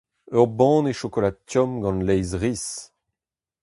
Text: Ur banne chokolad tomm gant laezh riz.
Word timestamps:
Ur 0.39 0.47
banne 0.57 0.95
chokolad 0.99 1.37
tomm 1.51 1.71
gant 1.83 2.03
laezh 2.07 2.35
riz. 2.41 2.65